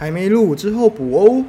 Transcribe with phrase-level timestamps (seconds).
[0.00, 1.44] 还没录之后补哦。